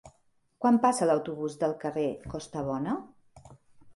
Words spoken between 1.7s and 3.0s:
carrer Costabona?